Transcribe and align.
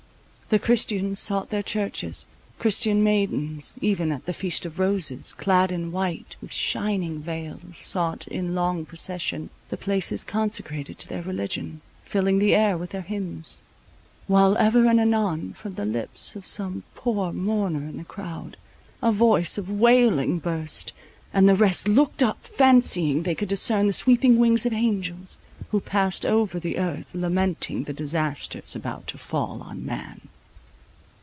The 0.53 0.59
christians 0.59 1.17
sought 1.17 1.49
their 1.49 1.63
churches,—christian 1.63 3.01
maidens, 3.01 3.77
even 3.79 4.11
at 4.11 4.25
the 4.25 4.33
feast 4.33 4.65
of 4.65 4.79
roses, 4.79 5.31
clad 5.31 5.71
in 5.71 5.93
white, 5.93 6.35
with 6.41 6.51
shining 6.51 7.21
veils, 7.23 7.77
sought, 7.77 8.27
in 8.27 8.53
long 8.53 8.83
procession, 8.85 9.49
the 9.69 9.77
places 9.77 10.25
consecrated 10.25 10.99
to 10.99 11.07
their 11.07 11.21
religion, 11.21 11.79
filling 12.03 12.39
the 12.39 12.53
air 12.53 12.77
with 12.77 12.89
their 12.89 12.99
hymns; 12.99 13.61
while, 14.27 14.57
ever 14.57 14.87
and 14.87 14.99
anon, 14.99 15.53
from 15.53 15.75
the 15.75 15.85
lips 15.85 16.35
of 16.35 16.45
some 16.45 16.83
poor 16.95 17.31
mourner 17.31 17.83
in 17.87 17.95
the 17.95 18.03
crowd, 18.03 18.57
a 19.01 19.13
voice 19.13 19.57
of 19.57 19.69
wailing 19.71 20.37
burst, 20.37 20.91
and 21.33 21.47
the 21.47 21.55
rest 21.55 21.87
looked 21.87 22.21
up, 22.21 22.45
fancying 22.45 23.23
they 23.23 23.35
could 23.35 23.47
discern 23.47 23.87
the 23.87 23.93
sweeping 23.93 24.37
wings 24.37 24.65
of 24.65 24.73
angels, 24.73 25.37
who 25.69 25.79
passed 25.79 26.25
over 26.25 26.59
the 26.59 26.77
earth, 26.77 27.15
lamenting 27.15 27.85
the 27.85 27.93
disasters 27.93 28.75
about 28.75 29.07
to 29.07 29.17
fall 29.17 29.61
on 29.61 29.85
man. 29.85 30.19